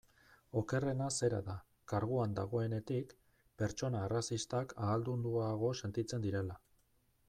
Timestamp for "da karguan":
1.49-2.33